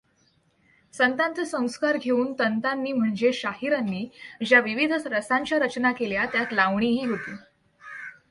संतांचे 0.93 1.45
संस्कार 1.45 1.97
घेऊन 1.97 2.33
तंतांनी 2.39 2.91
म्हणजे 2.91 3.33
शाहिरांनी 3.33 4.07
ज्या 4.47 4.59
विविध 4.59 4.93
रसांच्या 5.05 5.59
रचना 5.59 5.91
केल्या 5.91 6.25
त्यात 6.25 6.53
लावणीही 6.53 7.05
होती. 7.05 7.35